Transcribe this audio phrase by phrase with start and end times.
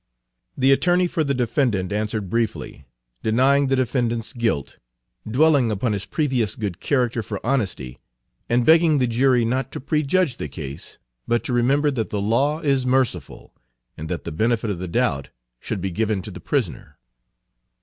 [0.57, 2.87] The attorney for the defendant answered briefly,
[3.21, 4.77] denying the defendant's guilt,
[5.29, 7.99] dwelling upon his previous good character for honesty,
[8.49, 12.61] and begging the jury not to prejudge the case, but to remember that the law
[12.61, 13.53] is merciful,
[13.95, 15.29] and that the benefit of the doubt
[15.59, 16.97] should be given to the prisoner.